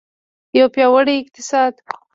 یو 0.57 0.65
پیاوړی 0.75 1.15
اقتصاد. 1.21 1.73